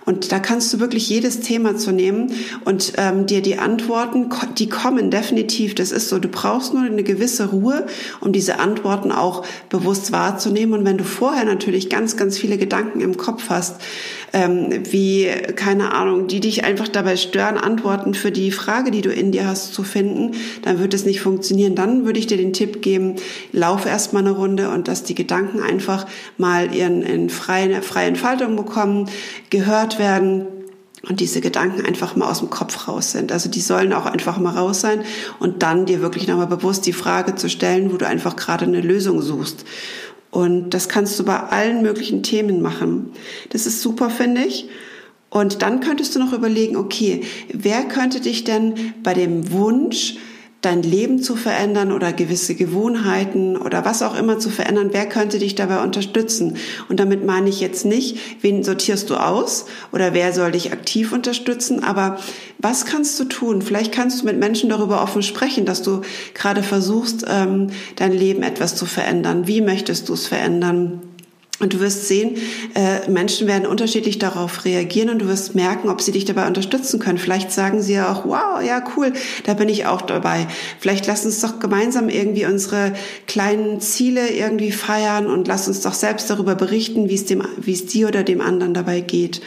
Und 0.09 0.31
da 0.31 0.39
kannst 0.39 0.73
du 0.73 0.79
wirklich 0.79 1.07
jedes 1.07 1.41
Thema 1.41 1.77
zu 1.77 1.91
nehmen 1.91 2.31
und 2.65 2.93
ähm, 2.97 3.27
dir 3.27 3.43
die 3.43 3.59
Antworten, 3.59 4.31
die 4.57 4.67
kommen 4.67 5.11
definitiv. 5.11 5.75
Das 5.75 5.91
ist 5.91 6.09
so. 6.09 6.17
Du 6.17 6.29
brauchst 6.29 6.73
nur 6.73 6.81
eine 6.81 7.03
gewisse 7.03 7.51
Ruhe, 7.51 7.85
um 8.19 8.31
diese 8.31 8.57
Antworten 8.57 9.11
auch 9.11 9.45
bewusst 9.69 10.11
wahrzunehmen. 10.11 10.79
Und 10.79 10.83
wenn 10.83 10.97
du 10.97 11.03
vorher 11.03 11.45
natürlich 11.45 11.91
ganz, 11.91 12.17
ganz 12.17 12.39
viele 12.39 12.57
Gedanken 12.57 13.01
im 13.01 13.17
Kopf 13.17 13.51
hast, 13.51 13.81
ähm, 14.33 14.81
wie, 14.89 15.27
keine 15.55 15.93
Ahnung, 15.93 16.25
die 16.25 16.39
dich 16.39 16.63
einfach 16.63 16.87
dabei 16.87 17.15
stören, 17.15 17.57
Antworten 17.57 18.15
für 18.15 18.31
die 18.31 18.49
Frage, 18.49 18.89
die 18.89 19.01
du 19.01 19.11
in 19.11 19.31
dir 19.31 19.45
hast, 19.45 19.75
zu 19.75 19.83
finden, 19.83 20.31
dann 20.63 20.79
wird 20.79 20.95
es 20.95 21.05
nicht 21.05 21.21
funktionieren. 21.21 21.75
Dann 21.75 22.05
würde 22.05 22.17
ich 22.17 22.25
dir 22.25 22.37
den 22.37 22.53
Tipp 22.53 22.81
geben, 22.81 23.17
lauf 23.51 23.85
erst 23.85 24.13
mal 24.13 24.19
eine 24.19 24.31
Runde 24.31 24.71
und 24.71 24.87
dass 24.87 25.03
die 25.03 25.15
Gedanken 25.15 25.61
einfach 25.61 26.07
mal 26.37 26.73
ihren 26.73 27.03
in 27.03 27.29
freie, 27.29 27.83
freie 27.83 28.07
Entfaltung 28.07 28.55
bekommen, 28.55 29.07
gehört 29.51 29.98
werden 29.99 30.47
und 31.07 31.19
diese 31.19 31.41
Gedanken 31.41 31.85
einfach 31.85 32.15
mal 32.15 32.29
aus 32.29 32.39
dem 32.39 32.49
Kopf 32.49 32.87
raus 32.87 33.11
sind. 33.11 33.31
Also 33.31 33.49
die 33.49 33.61
sollen 33.61 33.93
auch 33.93 34.05
einfach 34.05 34.37
mal 34.37 34.57
raus 34.57 34.81
sein 34.81 35.03
und 35.39 35.63
dann 35.63 35.85
dir 35.85 36.01
wirklich 36.01 36.27
nochmal 36.27 36.47
bewusst 36.47 36.85
die 36.85 36.93
Frage 36.93 37.35
zu 37.35 37.49
stellen, 37.49 37.93
wo 37.93 37.97
du 37.97 38.07
einfach 38.07 38.35
gerade 38.35 38.65
eine 38.65 38.81
Lösung 38.81 39.21
suchst. 39.21 39.65
Und 40.31 40.71
das 40.71 40.89
kannst 40.89 41.17
du 41.19 41.25
bei 41.25 41.39
allen 41.39 41.81
möglichen 41.81 42.21
Themen 42.21 42.61
machen. 42.61 43.13
Das 43.49 43.65
ist 43.65 43.81
super, 43.81 44.09
finde 44.09 44.41
ich. 44.41 44.67
Und 45.29 45.61
dann 45.61 45.79
könntest 45.79 46.15
du 46.15 46.19
noch 46.19 46.33
überlegen, 46.33 46.75
okay, 46.75 47.21
wer 47.53 47.83
könnte 47.83 48.19
dich 48.19 48.43
denn 48.43 48.93
bei 49.03 49.13
dem 49.13 49.51
Wunsch, 49.51 50.17
dein 50.61 50.83
Leben 50.83 51.21
zu 51.21 51.37
verändern 51.37 51.91
oder 51.93 52.11
gewisse 52.11 52.53
Gewohnheiten 52.53 53.55
oder 53.55 53.85
was 53.85 54.01
auch 54.01 54.17
immer 54.17 54.39
zu 54.39 54.49
verändern, 54.49 54.89
wer 54.91 55.07
könnte 55.07 55.39
dich 55.39 55.55
dabei 55.55 55.81
unterstützen? 55.81 56.57
Und 56.89 56.99
damit 56.99 57.25
meine 57.25 57.49
ich 57.49 57.61
jetzt 57.61 57.85
nicht, 57.85 58.17
wen 58.41 58.63
sortierst 58.63 59.09
du 59.09 59.15
aus 59.15 59.65
oder 59.93 60.13
wer 60.13 60.33
soll 60.33 60.51
dich 60.51 60.73
aktiv 60.73 61.13
unterstützen, 61.13 61.83
aber 61.83 62.19
was 62.57 62.85
kannst 62.85 63.17
du 63.19 63.23
tun? 63.23 63.61
Vielleicht 63.61 63.93
kannst 63.93 64.21
du 64.21 64.25
mit 64.25 64.37
Menschen 64.37 64.69
darüber 64.69 65.01
offen 65.01 65.23
sprechen, 65.23 65.65
dass 65.65 65.81
du 65.81 66.01
gerade 66.33 66.61
versuchst, 66.61 67.25
ähm, 67.29 67.67
dein 67.95 68.11
Leben 68.11 68.43
etwas 68.43 68.75
zu 68.75 68.85
verändern. 68.85 69.47
Wie 69.47 69.61
möchtest 69.61 70.09
du 70.09 70.13
es 70.13 70.27
verändern? 70.27 71.08
Und 71.59 71.73
du 71.73 71.81
wirst 71.81 72.07
sehen, 72.07 72.37
äh, 72.73 73.09
Menschen 73.09 73.45
werden 73.45 73.65
unterschiedlich 73.65 74.17
darauf 74.17 74.63
reagieren 74.63 75.09
und 75.09 75.19
du 75.19 75.27
wirst 75.27 75.55
merken, 75.55 75.89
ob 75.89 76.01
sie 76.01 76.13
dich 76.13 76.23
dabei 76.23 76.47
unterstützen 76.47 76.99
können. 76.99 77.17
Vielleicht 77.17 77.51
sagen 77.51 77.81
sie 77.81 77.93
ja 77.93 78.11
auch, 78.11 78.23
wow, 78.25 78.63
ja, 78.65 78.81
cool, 78.95 79.11
da 79.43 79.55
bin 79.55 79.67
ich 79.67 79.85
auch 79.85 80.01
dabei. 80.01 80.47
Vielleicht 80.79 81.05
lass 81.07 81.25
uns 81.25 81.41
doch 81.41 81.59
gemeinsam 81.59 82.07
irgendwie 82.07 82.45
unsere 82.45 82.93
kleinen 83.27 83.81
Ziele 83.81 84.29
irgendwie 84.29 84.71
feiern 84.71 85.27
und 85.27 85.49
lass 85.49 85.67
uns 85.67 85.81
doch 85.81 85.93
selbst 85.93 86.29
darüber 86.29 86.55
berichten, 86.55 87.09
wie 87.09 87.15
es 87.15 87.25
dem, 87.25 87.43
wie 87.57 87.73
es 87.73 87.85
dir 87.87 88.07
oder 88.07 88.23
dem 88.23 88.39
anderen 88.39 88.73
dabei 88.73 89.01
geht. 89.01 89.41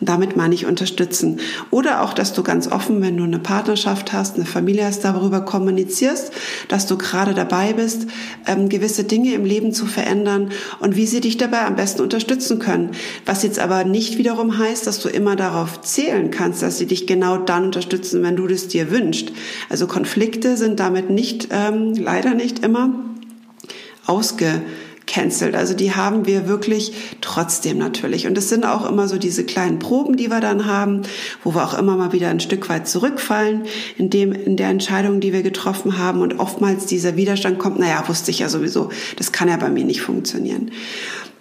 Und 0.00 0.08
damit 0.08 0.36
meine 0.36 0.54
ich 0.54 0.66
unterstützen. 0.66 1.40
Oder 1.72 2.02
auch, 2.02 2.14
dass 2.14 2.32
du 2.32 2.44
ganz 2.44 2.70
offen, 2.70 3.02
wenn 3.02 3.16
du 3.16 3.24
eine 3.24 3.40
Partnerschaft 3.40 4.12
hast, 4.12 4.36
eine 4.36 4.46
Familie 4.46 4.84
hast, 4.84 5.04
darüber 5.04 5.40
kommunizierst, 5.40 6.30
dass 6.68 6.86
du 6.86 6.96
gerade 6.96 7.34
dabei 7.34 7.72
bist, 7.72 8.06
ähm, 8.46 8.68
gewisse 8.68 9.02
Dinge 9.02 9.34
im 9.34 9.44
Leben 9.44 9.72
zu 9.72 9.86
verändern 9.86 10.50
und 10.78 10.94
wie 10.94 11.06
sie 11.06 11.20
dich 11.20 11.36
dabei 11.36 11.55
dabei 11.56 11.66
am 11.66 11.76
besten 11.76 12.02
unterstützen 12.02 12.58
können. 12.58 12.90
Was 13.24 13.42
jetzt 13.42 13.58
aber 13.58 13.84
nicht 13.84 14.18
wiederum 14.18 14.58
heißt, 14.58 14.86
dass 14.86 15.00
du 15.00 15.08
immer 15.08 15.36
darauf 15.36 15.80
zählen 15.80 16.30
kannst, 16.30 16.62
dass 16.62 16.78
sie 16.78 16.86
dich 16.86 17.06
genau 17.06 17.38
dann 17.38 17.66
unterstützen, 17.66 18.22
wenn 18.22 18.36
du 18.36 18.46
das 18.46 18.68
dir 18.68 18.90
wünschst. 18.90 19.32
Also 19.68 19.86
Konflikte 19.86 20.56
sind 20.56 20.80
damit 20.80 21.10
nicht, 21.10 21.48
ähm, 21.50 21.94
leider 21.94 22.34
nicht 22.34 22.64
immer 22.64 22.94
ausge 24.06 24.62
cancelt. 25.06 25.54
Also 25.54 25.74
die 25.74 25.94
haben 25.94 26.26
wir 26.26 26.48
wirklich 26.48 26.92
trotzdem 27.20 27.78
natürlich. 27.78 28.26
Und 28.26 28.36
es 28.36 28.48
sind 28.48 28.66
auch 28.66 28.88
immer 28.88 29.06
so 29.08 29.18
diese 29.18 29.44
kleinen 29.44 29.78
Proben, 29.78 30.16
die 30.16 30.30
wir 30.30 30.40
dann 30.40 30.66
haben, 30.66 31.02
wo 31.44 31.54
wir 31.54 31.64
auch 31.64 31.78
immer 31.78 31.96
mal 31.96 32.12
wieder 32.12 32.28
ein 32.28 32.40
Stück 32.40 32.68
weit 32.68 32.88
zurückfallen 32.88 33.62
in 33.96 34.10
dem, 34.10 34.32
in 34.32 34.56
der 34.56 34.68
Entscheidung, 34.68 35.20
die 35.20 35.32
wir 35.32 35.42
getroffen 35.42 35.98
haben. 35.98 36.20
Und 36.20 36.40
oftmals 36.40 36.86
dieser 36.86 37.16
Widerstand 37.16 37.58
kommt, 37.58 37.78
naja, 37.78 38.02
wusste 38.08 38.32
ich 38.32 38.40
ja 38.40 38.48
sowieso, 38.48 38.90
das 39.16 39.32
kann 39.32 39.48
ja 39.48 39.56
bei 39.56 39.70
mir 39.70 39.84
nicht 39.84 40.00
funktionieren. 40.00 40.72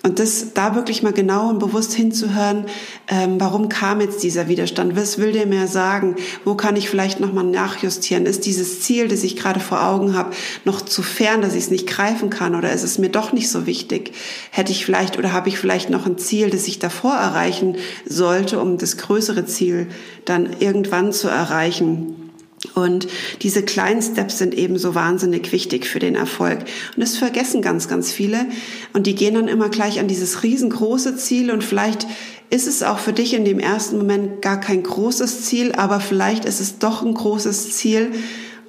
Und 0.06 0.20
das 0.20 0.54
da 0.54 0.76
wirklich 0.76 1.02
mal 1.02 1.14
genau 1.14 1.50
und 1.50 1.58
bewusst 1.58 1.94
hinzuhören, 1.96 2.68
ähm, 3.08 3.40
warum 3.40 3.70
kam 3.70 4.02
jetzt 4.02 4.22
dieser 4.22 4.48
Widerstand? 4.48 4.96
Was 4.96 5.18
will 5.18 5.32
der 5.32 5.48
mir 5.48 5.66
sagen? 5.66 6.16
Wo 6.44 6.54
kann 6.54 6.76
ich 6.76 6.92
vielleicht 6.92 7.20
nochmal 7.20 7.44
nachjustieren? 7.44 8.28
Ist 8.28 8.46
dieses 8.46 8.82
Ziel, 8.82 9.08
das 9.08 9.24
ich 9.24 9.36
gerade 9.36 9.60
vor 9.60 9.84
Augen 9.84 10.16
habe, 10.16 10.36
noch 10.64 10.82
zu 10.82 11.02
fern, 11.02 11.42
dass 11.42 11.56
ich 11.56 11.64
es 11.64 11.72
nicht 11.72 11.88
greifen 11.88 12.30
kann? 12.30 12.54
Oder 12.54 12.72
ist 12.72 12.84
es 12.84 13.00
mir 13.00 13.10
doch 13.10 13.34
nicht 13.34 13.50
so 13.50 13.66
wichtig? 13.66 14.12
Hätte 14.52 14.72
ich 14.72 14.86
vielleicht 14.86 15.18
oder 15.18 15.34
habe 15.34 15.50
ich 15.50 15.58
vielleicht 15.58 15.90
noch 15.90 16.06
ein 16.06 16.20
Ziel, 16.20 16.52
das 16.52 16.68
ich 16.68 16.78
davor 16.78 17.16
erreichen 17.16 17.76
sollte, 18.06 18.60
um 18.60 18.78
das 18.78 18.98
größere 18.98 19.48
Ziel 19.48 19.88
dann 20.24 20.50
irgendwann 20.60 21.14
zu 21.14 21.30
erreichen? 21.30 22.25
Und 22.74 23.08
diese 23.42 23.64
kleinen 23.64 24.02
Steps 24.02 24.40
sind 24.40 24.54
eben 24.54 24.78
so 24.78 24.96
wahnsinnig 24.96 25.52
wichtig 25.52 25.86
für 25.86 26.00
den 26.00 26.16
Erfolg. 26.16 26.60
Und 26.60 27.02
das 27.02 27.18
vergessen 27.18 27.62
ganz, 27.62 27.88
ganz 27.88 28.12
viele. 28.12 28.48
Und 28.94 29.08
die 29.08 29.16
gehen 29.16 29.36
dann 29.36 29.48
immer 29.48 29.70
gleich 29.70 30.00
an 30.00 30.08
dieses 30.08 30.44
riesengroße 30.44 31.16
Ziel. 31.16 31.52
Und 31.52 31.64
vielleicht 31.64 32.08
ist 32.50 32.68
es 32.68 32.84
auch 32.84 33.00
für 33.00 33.14
dich 33.14 33.34
in 33.34 33.46
dem 33.46 33.60
ersten 33.60 33.98
Moment 33.98 34.42
gar 34.42 34.60
kein 34.60 34.84
großes 34.84 35.44
Ziel, 35.44 35.74
aber 35.74 36.00
vielleicht 36.00 36.46
ist 36.46 36.60
es 36.60 36.78
doch 36.80 37.02
ein 37.02 37.14
großes 37.14 37.72
Ziel, 37.76 38.12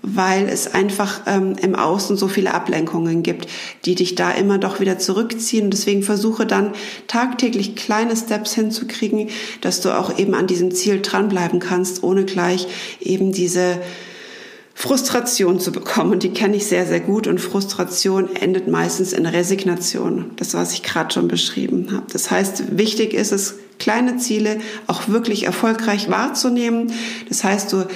weil 0.03 0.49
es 0.49 0.73
einfach 0.73 1.23
ähm, 1.27 1.57
im 1.61 1.75
Außen 1.75 2.17
so 2.17 2.29
viele 2.29 2.55
Ablenkungen 2.55 3.23
gibt, 3.23 3.49
die 3.85 3.95
dich 3.95 4.15
da 4.15 4.31
immer 4.31 4.59
doch 4.59 4.81
wieder 4.81 4.99
zurückziehen. 4.99 5.65
Und 5.65 5.71
deswegen 5.73 6.03
versuche 6.03 6.47
dann 6.47 6.73
tagtäglich 7.07 7.77
kleine 7.77 8.17
Steps 8.17 8.55
hinzukriegen, 8.55 9.31
dass 9.61 9.81
du 9.81 9.97
auch 9.97 10.19
eben 10.19 10.35
an 10.35 10.47
diesem 10.47 10.71
Ziel 10.71 11.01
dranbleiben 11.03 11.59
kannst, 11.61 12.03
ohne 12.03 12.25
gleich 12.25 12.69
eben 13.01 13.33
diese 13.33 13.79
Frustration 14.79 15.59
zu 15.59 15.73
bekommen. 15.73 16.13
Und 16.13 16.23
die 16.23 16.33
kenne 16.33 16.55
ich 16.55 16.67
sehr, 16.67 16.87
sehr 16.87 17.01
gut. 17.01 17.27
Und 17.27 17.41
Frustration 17.41 18.37
endet 18.37 18.69
meistens 18.69 19.15
in 19.15 19.25
Resignation. 19.25 20.33
Das, 20.37 20.53
was 20.53 20.75
ich 20.75 20.83
gerade 20.83 21.13
schon 21.15 21.29
beschrieben 21.29 21.89
habe. 21.93 22.05
Das 22.13 22.31
heißt, 22.31 22.77
wichtig 22.77 23.15
ist 23.15 23.33
es, 23.33 23.55
kleine 23.79 24.19
Ziele 24.19 24.59
auch 24.87 25.09
wirklich 25.09 25.45
erfolgreich 25.45 26.11
wahrzunehmen. 26.11 26.93
Das 27.29 27.43
heißt, 27.45 27.73
du 27.73 27.87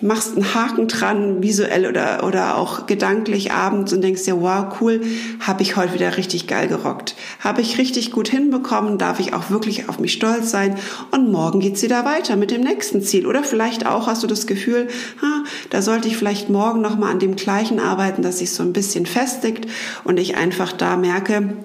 machst 0.00 0.34
einen 0.34 0.54
Haken 0.54 0.88
dran, 0.88 1.42
visuell 1.42 1.86
oder, 1.86 2.24
oder 2.24 2.56
auch 2.56 2.86
gedanklich 2.86 3.52
abends 3.52 3.92
und 3.92 4.02
denkst 4.02 4.24
dir, 4.24 4.40
wow, 4.40 4.66
cool, 4.80 5.00
habe 5.40 5.62
ich 5.62 5.76
heute 5.76 5.94
wieder 5.94 6.16
richtig 6.16 6.46
geil 6.46 6.68
gerockt. 6.68 7.14
Habe 7.40 7.60
ich 7.60 7.78
richtig 7.78 8.10
gut 8.10 8.28
hinbekommen, 8.28 8.98
darf 8.98 9.20
ich 9.20 9.34
auch 9.34 9.50
wirklich 9.50 9.88
auf 9.88 9.98
mich 9.98 10.12
stolz 10.12 10.50
sein 10.50 10.76
und 11.10 11.30
morgen 11.30 11.60
geht's 11.60 11.82
wieder 11.82 12.04
weiter 12.04 12.36
mit 12.36 12.50
dem 12.50 12.62
nächsten 12.62 13.02
Ziel. 13.02 13.26
Oder 13.26 13.42
vielleicht 13.44 13.86
auch 13.86 14.06
hast 14.06 14.22
du 14.22 14.26
das 14.26 14.46
Gefühl, 14.46 14.88
ha, 15.22 15.44
da 15.70 15.82
sollte 15.82 16.08
ich 16.08 16.16
vielleicht 16.16 16.48
morgen 16.48 16.80
nochmal 16.80 17.12
an 17.12 17.18
dem 17.18 17.36
gleichen 17.36 17.80
arbeiten, 17.80 18.22
dass 18.22 18.38
sich 18.38 18.50
so 18.50 18.62
ein 18.62 18.72
bisschen 18.72 19.06
festigt 19.06 19.66
und 20.04 20.18
ich 20.18 20.36
einfach 20.36 20.72
da 20.72 20.96
merke, 20.96 21.56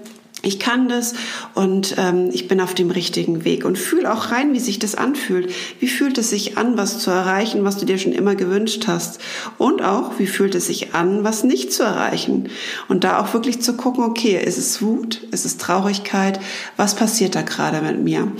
ich 0.43 0.57
kann 0.57 0.89
das 0.89 1.13
und 1.53 1.95
ähm, 1.99 2.29
ich 2.33 2.47
bin 2.47 2.61
auf 2.61 2.73
dem 2.73 2.89
richtigen 2.89 3.45
Weg 3.45 3.63
und 3.63 3.77
fühl 3.77 4.07
auch 4.07 4.31
rein, 4.31 4.53
wie 4.53 4.59
sich 4.59 4.79
das 4.79 4.95
anfühlt. 4.95 5.53
Wie 5.79 5.87
fühlt 5.87 6.17
es 6.17 6.31
sich 6.31 6.57
an, 6.57 6.77
was 6.77 6.97
zu 6.97 7.11
erreichen, 7.11 7.63
was 7.63 7.77
du 7.77 7.85
dir 7.85 7.99
schon 7.99 8.11
immer 8.11 8.33
gewünscht 8.33 8.85
hast? 8.87 9.19
Und 9.59 9.83
auch, 9.83 10.17
wie 10.17 10.25
fühlt 10.25 10.55
es 10.55 10.65
sich 10.65 10.95
an, 10.95 11.23
was 11.23 11.43
nicht 11.43 11.71
zu 11.71 11.83
erreichen? 11.83 12.49
Und 12.87 13.03
da 13.03 13.19
auch 13.19 13.33
wirklich 13.35 13.61
zu 13.61 13.73
gucken, 13.73 14.03
okay, 14.03 14.41
ist 14.43 14.57
es 14.57 14.81
Wut, 14.81 15.21
ist 15.31 15.45
es 15.45 15.57
Traurigkeit, 15.57 16.39
was 16.75 16.95
passiert 16.95 17.35
da 17.35 17.43
gerade 17.43 17.81
mit 17.81 18.03
mir? 18.03 18.31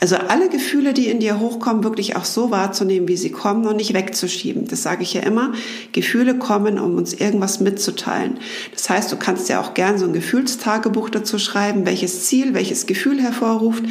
Also 0.00 0.16
alle 0.16 0.48
Gefühle, 0.48 0.94
die 0.94 1.08
in 1.08 1.20
dir 1.20 1.40
hochkommen, 1.40 1.84
wirklich 1.84 2.16
auch 2.16 2.24
so 2.24 2.50
wahrzunehmen, 2.50 3.06
wie 3.06 3.18
sie 3.18 3.32
kommen 3.32 3.66
und 3.66 3.76
nicht 3.76 3.92
wegzuschieben. 3.92 4.66
Das 4.66 4.82
sage 4.82 5.02
ich 5.02 5.12
ja 5.12 5.20
immer. 5.20 5.52
Gefühle 5.92 6.38
kommen, 6.38 6.78
um 6.78 6.96
uns 6.96 7.12
irgendwas 7.12 7.60
mitzuteilen. 7.60 8.38
Das 8.72 8.88
heißt, 8.88 9.12
du 9.12 9.16
kannst 9.16 9.50
ja 9.50 9.60
auch 9.60 9.74
gern 9.74 9.98
so 9.98 10.06
ein 10.06 10.14
Gefühlstagebuch 10.14 11.10
dazu 11.10 11.38
schreiben 11.38 11.49
schreiben, 11.50 11.86
welches 11.86 12.26
Ziel, 12.26 12.54
welches 12.54 12.86
Gefühl 12.86 13.20
hervorruft. 13.20 13.82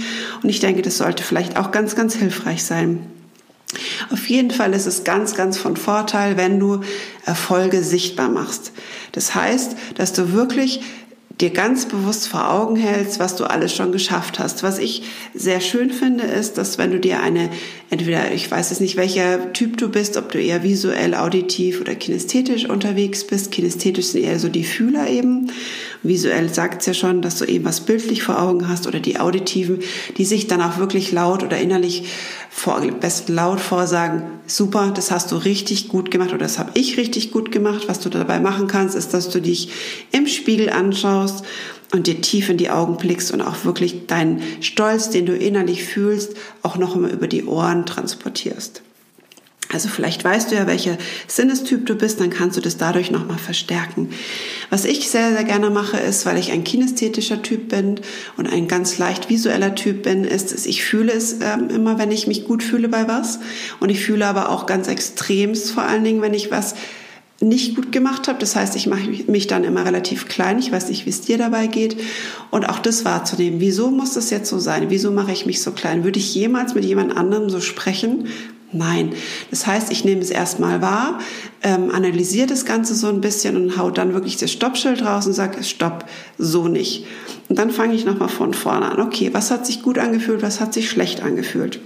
Und 0.42 0.50
ich 0.50 0.60
denke, 0.60 0.82
das 0.82 0.98
sollte 0.98 1.24
vielleicht 1.24 1.58
auch 1.58 1.72
ganz, 1.72 1.96
ganz 1.96 2.16
hilfreich 2.16 2.64
sein. 2.64 3.00
Auf 4.12 4.28
jeden 4.30 4.52
Fall 4.52 4.74
ist 4.74 4.88
es 4.88 5.04
ganz, 5.04 5.36
ganz 5.36 5.58
von 5.58 5.78
Vorteil, 5.78 6.38
wenn 6.38 6.60
du 6.60 6.82
Erfolge 7.26 7.84
sichtbar 7.84 8.30
machst. 8.30 8.72
Das 9.12 9.36
heißt, 9.36 9.76
dass 9.96 10.14
du 10.14 10.34
wirklich 10.34 10.82
dir 11.40 11.52
ganz 11.52 11.86
bewusst 11.86 12.28
vor 12.28 12.52
Augen 12.52 12.76
hältst, 12.76 13.20
was 13.20 13.36
du 13.36 13.46
alles 13.46 13.74
schon 13.74 13.94
geschafft 13.94 14.40
hast. 14.40 14.62
Was 14.62 14.78
ich 14.78 15.04
sehr 15.34 15.62
schön 15.62 15.90
finde, 15.90 16.26
ist, 16.26 16.58
dass 16.58 16.78
wenn 16.78 16.92
du 16.92 17.00
dir 17.00 17.22
eine, 17.22 17.50
entweder, 17.90 18.34
ich 18.34 18.50
weiß 18.52 18.72
es 18.72 18.82
nicht, 18.82 18.98
welcher 18.98 19.54
Typ 19.54 19.78
du 19.78 19.88
bist, 19.88 20.18
ob 20.18 20.32
du 20.32 20.42
eher 20.42 20.64
visuell, 20.64 21.16
auditiv 21.16 21.80
oder 21.80 21.96
kinästhetisch 21.96 22.66
unterwegs 22.66 23.26
bist. 23.26 23.52
Kinästhetisch 23.52 24.08
sind 24.08 24.24
eher 24.24 24.40
so 24.40 24.50
die 24.50 24.66
Fühler 24.66 25.08
eben. 25.08 25.50
Visuell 26.02 26.54
sagt 26.54 26.82
es 26.82 26.88
ja 26.88 26.94
schon, 26.94 27.22
dass 27.22 27.40
du 27.40 27.46
eben 27.46 27.66
was 27.66 27.82
bildlich 27.82 28.24
vor 28.24 28.42
Augen 28.42 28.70
hast 28.70 28.88
oder 28.88 29.00
die 29.00 29.20
auditiven, 29.20 29.80
die 30.18 30.24
sich 30.24 30.48
dann 30.48 30.62
auch 30.62 30.78
wirklich 30.78 31.12
laut 31.12 31.44
oder 31.44 31.58
innerlich 31.58 32.06
vor, 32.50 32.80
besten 32.80 33.34
laut 33.34 33.60
vorsagen, 33.60 34.24
super, 34.48 34.92
das 34.96 35.12
hast 35.12 35.32
du 35.32 35.36
richtig 35.36 35.90
gut 35.90 36.10
gemacht 36.10 36.30
oder 36.30 36.40
das 36.40 36.58
habe 36.58 36.72
ich 36.74 36.98
richtig 36.98 37.32
gut 37.32 37.52
gemacht. 37.52 37.88
Was 37.88 38.00
du 38.00 38.10
dabei 38.10 38.40
machen 38.40 38.68
kannst, 38.68 38.96
ist, 38.96 39.14
dass 39.14 39.30
du 39.30 39.42
dich 39.42 39.70
im 40.12 40.26
Spiegel 40.26 40.70
anschaust 40.70 41.44
und 41.92 42.08
dir 42.08 42.22
tief 42.22 42.50
in 42.50 42.58
die 42.58 42.70
Augen 42.70 42.98
blickst 42.98 43.32
und 43.32 43.42
auch 43.42 43.66
wirklich 43.66 44.08
deinen 44.08 44.42
Stolz, 44.62 45.10
den 45.10 45.26
du 45.26 45.36
innerlich 45.36 45.84
fühlst, 45.84 46.34
auch 46.62 46.78
noch 46.78 46.96
einmal 46.96 47.12
über 47.12 47.28
die 47.28 47.46
Ohren 47.46 47.86
transportierst. 47.86 48.84
Also 49.72 49.88
vielleicht 49.88 50.24
weißt 50.24 50.50
du 50.50 50.56
ja, 50.56 50.66
welcher 50.66 50.98
Sinnestyp 51.28 51.86
du 51.86 51.94
bist, 51.94 52.20
dann 52.20 52.32
kannst 52.32 52.58
du 52.58 52.62
das 52.62 52.78
dadurch 52.78 53.12
nochmal 53.12 53.38
verstärken. 53.38 54.10
Was 54.72 54.84
ich 54.84 55.10
sehr, 55.10 55.32
sehr 55.32 55.44
gerne 55.44 55.70
mache, 55.70 55.98
ist, 55.98 56.26
weil 56.26 56.40
ich 56.40 56.52
ein 56.52 56.64
kinästhetischer 56.64 57.44
Typ 57.44 57.70
bin 57.70 58.00
und 58.36 58.52
ein 58.52 58.68
ganz 58.68 58.98
leicht 58.98 59.30
visueller 59.30 59.76
Typ 59.76 60.04
bin, 60.04 60.24
ist, 60.24 60.52
dass 60.52 60.66
ich 60.66 60.84
fühle 60.84 61.12
es 61.12 61.34
ähm, 61.34 61.70
immer, 61.70 62.00
wenn 62.00 62.12
ich 62.12 62.26
mich 62.26 62.46
gut 62.46 62.64
fühle 62.64 62.90
bei 62.90 63.08
was. 63.08 63.40
Und 63.80 63.90
ich 63.90 64.04
fühle 64.04 64.26
aber 64.26 64.50
auch 64.50 64.66
ganz 64.66 64.88
extremst, 64.88 65.70
vor 65.72 65.84
allen 65.84 66.04
Dingen, 66.04 66.24
wenn 66.24 66.34
ich 66.34 66.50
was 66.50 66.74
nicht 67.40 67.76
gut 67.76 67.92
gemacht 67.92 68.28
habe. 68.28 68.40
Das 68.40 68.56
heißt, 68.56 68.76
ich 68.76 68.88
mache 68.88 69.08
mich 69.28 69.46
dann 69.46 69.64
immer 69.64 69.86
relativ 69.86 70.28
klein. 70.28 70.58
Ich 70.58 70.72
weiß 70.72 70.90
nicht, 70.90 71.06
wie 71.06 71.12
es 71.12 71.22
dir 71.22 71.38
dabei 71.38 71.68
geht. 71.68 71.96
Und 72.50 72.68
auch 72.68 72.80
das 72.80 73.06
wahrzunehmen. 73.06 73.60
Wieso 73.60 73.92
muss 73.92 74.14
das 74.16 74.32
jetzt 74.32 74.50
so 74.50 74.58
sein? 74.58 74.90
Wieso 74.90 75.12
mache 75.12 75.32
ich 75.32 75.46
mich 75.46 75.62
so 75.62 75.72
klein? 75.72 76.04
Würde 76.04 76.18
ich 76.18 76.34
jemals 76.34 76.74
mit 76.74 76.86
jemand 76.86 77.16
anderem 77.16 77.52
so 77.52 77.62
sprechen? 77.62 78.28
Nein. 78.72 79.14
Das 79.50 79.66
heißt, 79.66 79.92
ich 79.92 80.06
nehme 80.06 80.22
es 80.22 80.30
erstmal 80.30 80.82
wahr, 80.82 81.20
ähm, 81.64 81.90
analysiere 81.92 82.48
das 82.48 82.66
Ganze 82.66 82.94
so 82.94 83.08
ein 83.08 83.20
bisschen 83.20 83.56
und 83.56 83.78
hau 83.78 83.90
dann 83.90 84.14
wirklich 84.14 84.38
das 84.38 84.52
Stoppschild 84.52 85.04
raus 85.04 85.26
und 85.26 85.34
sage, 85.34 85.64
stopp, 85.64 86.06
so 86.38 86.68
nicht. 86.68 87.06
Und 87.48 87.58
dann 87.58 87.72
fange 87.72 87.96
ich 87.96 88.06
nochmal 88.06 88.30
von 88.30 88.54
vorne 88.54 88.92
an. 88.92 89.02
Okay, 89.02 89.30
was 89.34 89.50
hat 89.50 89.66
sich 89.66 89.82
gut 89.82 89.98
angefühlt, 89.98 90.44
was 90.44 90.60
hat 90.62 90.74
sich 90.74 90.90
schlecht 90.90 91.24
angefühlt? 91.24 91.80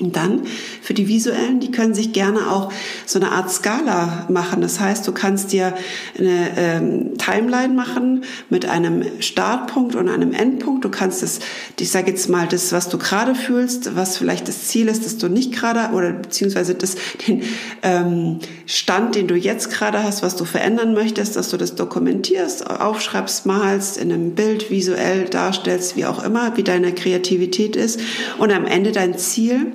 Und 0.00 0.16
dann 0.16 0.42
für 0.80 0.94
die 0.94 1.08
visuellen, 1.08 1.60
die 1.60 1.70
können 1.70 1.92
sich 1.94 2.12
gerne 2.12 2.50
auch 2.50 2.72
so 3.04 3.18
eine 3.18 3.32
Art 3.32 3.50
Skala 3.50 4.26
machen. 4.30 4.62
Das 4.62 4.80
heißt, 4.80 5.06
du 5.06 5.12
kannst 5.12 5.52
dir 5.52 5.74
eine 6.18 6.50
ähm, 6.56 7.18
Timeline 7.18 7.74
machen 7.74 8.24
mit 8.48 8.64
einem 8.64 9.04
Startpunkt 9.20 9.94
und 9.96 10.08
einem 10.08 10.32
Endpunkt. 10.32 10.86
Du 10.86 10.88
kannst 10.88 11.22
es, 11.22 11.40
ich 11.78 11.90
sage 11.90 12.10
jetzt 12.10 12.30
mal, 12.30 12.48
das, 12.48 12.72
was 12.72 12.88
du 12.88 12.96
gerade 12.96 13.34
fühlst, 13.34 13.94
was 13.94 14.16
vielleicht 14.16 14.48
das 14.48 14.68
Ziel 14.68 14.88
ist, 14.88 15.04
dass 15.04 15.18
du 15.18 15.28
nicht 15.28 15.52
gerade 15.52 15.94
oder 15.94 16.12
beziehungsweise 16.12 16.74
das, 16.74 16.96
den 17.26 17.42
ähm, 17.82 18.38
Stand, 18.64 19.16
den 19.16 19.28
du 19.28 19.34
jetzt 19.34 19.70
gerade 19.70 20.02
hast, 20.02 20.22
was 20.22 20.34
du 20.34 20.46
verändern 20.46 20.94
möchtest, 20.94 21.36
dass 21.36 21.50
du 21.50 21.58
das 21.58 21.74
dokumentierst, 21.74 22.70
aufschreibst, 22.70 23.44
malst, 23.44 23.98
in 23.98 24.10
einem 24.10 24.34
Bild 24.34 24.70
visuell 24.70 25.26
darstellst, 25.26 25.96
wie 25.96 26.06
auch 26.06 26.24
immer, 26.24 26.56
wie 26.56 26.62
deine 26.62 26.94
Kreativität 26.94 27.76
ist 27.76 28.00
und 28.38 28.50
am 28.50 28.64
Ende 28.64 28.92
dein 28.92 29.18
Ziel 29.18 29.66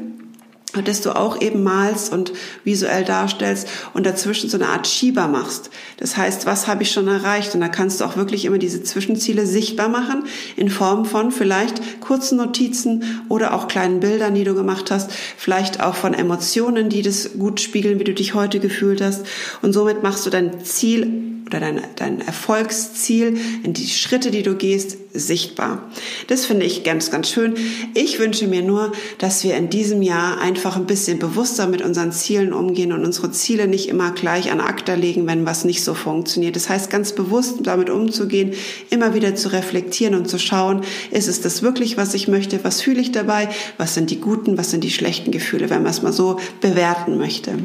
dass 0.81 1.01
du 1.01 1.15
auch 1.15 1.41
eben 1.41 1.63
malst 1.63 2.11
und 2.11 2.33
visuell 2.63 3.03
darstellst 3.03 3.67
und 3.93 4.05
dazwischen 4.05 4.49
so 4.49 4.57
eine 4.57 4.67
Art 4.67 4.87
Schieber 4.87 5.27
machst. 5.27 5.69
Das 5.97 6.17
heißt, 6.17 6.45
was 6.45 6.67
habe 6.67 6.83
ich 6.83 6.91
schon 6.91 7.07
erreicht? 7.07 7.53
Und 7.53 7.61
da 7.61 7.67
kannst 7.67 8.01
du 8.01 8.05
auch 8.05 8.17
wirklich 8.17 8.45
immer 8.45 8.57
diese 8.57 8.83
Zwischenziele 8.83 9.45
sichtbar 9.45 9.89
machen 9.89 10.23
in 10.55 10.69
Form 10.69 11.05
von 11.05 11.31
vielleicht 11.31 12.01
kurzen 12.01 12.37
Notizen 12.37 13.23
oder 13.29 13.53
auch 13.53 13.67
kleinen 13.67 13.99
Bildern, 13.99 14.35
die 14.35 14.43
du 14.43 14.55
gemacht 14.55 14.91
hast, 14.91 15.11
vielleicht 15.37 15.81
auch 15.81 15.95
von 15.95 16.13
Emotionen, 16.13 16.89
die 16.89 17.01
das 17.01 17.31
gut 17.37 17.59
spiegeln, 17.59 17.99
wie 17.99 18.03
du 18.03 18.13
dich 18.13 18.33
heute 18.33 18.59
gefühlt 18.59 19.01
hast. 19.01 19.25
Und 19.61 19.73
somit 19.73 20.03
machst 20.03 20.25
du 20.25 20.29
dein 20.29 20.63
Ziel 20.63 21.34
oder 21.45 21.59
dein, 21.59 21.81
dein 21.95 22.21
Erfolgsziel, 22.21 23.37
in 23.63 23.73
die 23.73 23.87
Schritte, 23.87 24.31
die 24.31 24.41
du 24.41 24.55
gehst, 24.55 24.97
sichtbar. 25.13 25.89
Das 26.27 26.45
finde 26.45 26.65
ich 26.65 26.83
ganz, 26.83 27.11
ganz 27.11 27.29
schön. 27.29 27.53
Ich 27.93 28.19
wünsche 28.19 28.47
mir 28.47 28.63
nur, 28.63 28.91
dass 29.19 29.43
wir 29.43 29.55
in 29.55 29.69
diesem 29.69 30.01
Jahr 30.01 30.41
einfach 30.41 30.75
ein 30.75 30.87
bisschen 30.87 31.19
bewusster 31.19 31.67
mit 31.67 31.81
unseren 31.81 32.11
Zielen 32.11 32.51
umgehen 32.51 32.91
und 32.91 33.05
unsere 33.05 33.31
Ziele 33.31 33.67
nicht 33.67 33.89
immer 33.89 34.11
gleich 34.11 34.51
an 34.51 34.59
Akta 34.59 34.95
legen, 34.95 35.27
wenn 35.27 35.45
was 35.45 35.65
nicht 35.65 35.83
so 35.83 35.93
funktioniert. 35.93 36.55
Das 36.55 36.67
heißt, 36.67 36.89
ganz 36.89 37.13
bewusst 37.13 37.59
damit 37.63 37.89
umzugehen, 37.89 38.53
immer 38.89 39.13
wieder 39.13 39.35
zu 39.35 39.51
reflektieren 39.51 40.15
und 40.15 40.27
zu 40.27 40.39
schauen, 40.39 40.81
ist 41.11 41.27
es 41.27 41.41
das 41.41 41.61
wirklich, 41.61 41.95
was 41.95 42.13
ich 42.13 42.27
möchte? 42.27 42.63
Was 42.63 42.81
fühle 42.81 43.01
ich 43.01 43.11
dabei? 43.11 43.49
Was 43.77 43.93
sind 43.93 44.09
die 44.09 44.19
guten? 44.19 44.57
Was 44.57 44.71
sind 44.71 44.83
die 44.83 44.91
schlechten 44.91 45.31
Gefühle, 45.31 45.69
wenn 45.69 45.83
man 45.83 45.91
es 45.91 46.01
mal 46.01 46.13
so 46.13 46.39
bewerten 46.59 47.17
möchte? 47.17 47.59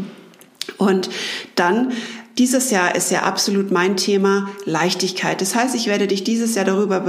Und 0.76 1.10
dann 1.56 1.92
dieses 2.38 2.70
Jahr 2.70 2.94
ist 2.94 3.10
ja 3.10 3.22
absolut 3.22 3.70
mein 3.70 3.96
Thema 3.96 4.48
Leichtigkeit. 4.64 5.40
Das 5.40 5.54
heißt, 5.54 5.74
ich 5.74 5.88
werde 5.88 6.06
dich 6.06 6.24
dieses 6.24 6.54
Jahr 6.54 6.64
darüber 6.64 7.04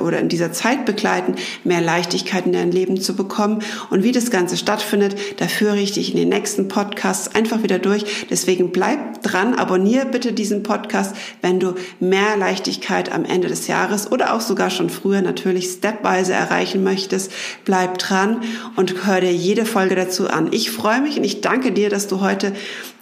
oder 0.00 0.18
in 0.18 0.28
dieser 0.28 0.52
Zeit 0.52 0.86
begleiten, 0.86 1.36
mehr 1.62 1.80
Leichtigkeit 1.80 2.46
in 2.46 2.52
dein 2.52 2.72
Leben 2.72 3.00
zu 3.00 3.14
bekommen. 3.14 3.62
Und 3.90 4.02
wie 4.02 4.12
das 4.12 4.30
Ganze 4.30 4.56
stattfindet, 4.56 5.16
da 5.38 5.46
führe 5.46 5.78
ich 5.78 5.92
dich 5.92 6.10
in 6.10 6.16
den 6.16 6.30
nächsten 6.30 6.68
Podcasts 6.68 7.34
einfach 7.34 7.62
wieder 7.62 7.78
durch. 7.78 8.26
Deswegen 8.30 8.72
bleib 8.72 9.22
dran, 9.22 9.54
abonniere 9.54 10.06
bitte 10.06 10.32
diesen 10.32 10.62
Podcast, 10.62 11.14
wenn 11.42 11.60
du 11.60 11.74
mehr 12.00 12.36
Leichtigkeit 12.36 13.12
am 13.12 13.24
Ende 13.24 13.48
des 13.48 13.68
Jahres 13.68 14.10
oder 14.10 14.34
auch 14.34 14.40
sogar 14.40 14.70
schon 14.70 14.90
früher 14.90 15.22
natürlich 15.22 15.66
stepweise 15.66 16.32
erreichen 16.32 16.82
möchtest. 16.82 17.30
Bleib 17.64 17.98
dran 17.98 18.42
und 18.76 19.06
hör 19.06 19.20
dir 19.20 19.32
jede 19.32 19.64
Folge 19.64 19.94
dazu 19.94 20.28
an. 20.28 20.48
Ich 20.50 20.70
freue 20.70 21.00
mich 21.00 21.18
und 21.18 21.24
ich 21.24 21.40
danke 21.40 21.72
dir, 21.72 21.90
dass 21.90 22.08
du 22.08 22.20
heute 22.20 22.52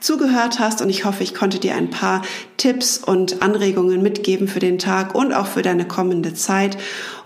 zugehört 0.00 0.59
hast 0.59 0.83
und 0.83 0.90
ich 0.90 1.04
hoffe, 1.04 1.23
ich 1.23 1.35
konnte 1.35 1.59
dir 1.59 1.75
ein 1.75 1.90
paar 1.90 2.23
Tipps 2.57 2.99
und 2.99 3.42
Anregungen 3.42 4.02
mitgeben 4.02 4.49
für 4.49 4.61
den 4.61 4.78
Tag 4.78 5.14
und 5.14 5.33
auch 5.33 5.47
für 5.47 5.62
deine 5.62 5.87
kommende 5.87 6.35
Zeit. 6.35 6.76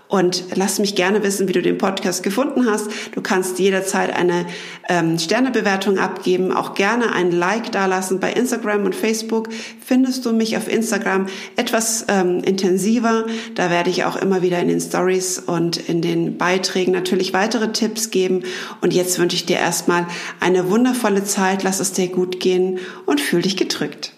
Und 0.07 0.45
lass 0.53 0.77
mich 0.77 0.95
gerne 0.95 1.23
wissen, 1.23 1.47
wie 1.47 1.53
du 1.53 1.61
den 1.61 1.77
Podcast 1.79 2.21
gefunden 2.21 2.69
hast. 2.69 2.87
Du 3.13 3.21
kannst 3.21 3.57
jederzeit 3.57 4.15
eine 4.15 4.45
ähm, 4.87 5.17
Sternebewertung 5.17 5.97
abgeben, 5.97 6.51
auch 6.51 6.75
gerne 6.75 7.13
ein 7.13 7.31
Like 7.31 7.71
dalassen. 7.71 8.19
Bei 8.19 8.31
Instagram 8.31 8.85
und 8.85 8.93
Facebook 8.93 9.49
findest 9.83 10.25
du 10.25 10.31
mich 10.31 10.57
auf 10.57 10.67
Instagram 10.67 11.25
etwas 11.55 12.05
ähm, 12.07 12.41
intensiver. 12.43 13.25
Da 13.55 13.71
werde 13.71 13.89
ich 13.89 14.05
auch 14.05 14.15
immer 14.15 14.43
wieder 14.43 14.59
in 14.59 14.67
den 14.67 14.79
Stories 14.79 15.39
und 15.39 15.77
in 15.77 16.01
den 16.01 16.37
Beiträgen 16.37 16.91
natürlich 16.91 17.33
weitere 17.33 17.71
Tipps 17.71 18.11
geben. 18.11 18.43
Und 18.81 18.93
jetzt 18.93 19.17
wünsche 19.17 19.35
ich 19.35 19.45
dir 19.45 19.57
erstmal 19.57 20.05
eine 20.39 20.69
wundervolle 20.69 21.23
Zeit. 21.23 21.63
Lass 21.63 21.79
es 21.79 21.93
dir 21.93 22.07
gut 22.07 22.39
gehen 22.39 22.79
und 23.07 23.19
fühl 23.19 23.41
dich 23.41 23.57
gedrückt. 23.57 24.14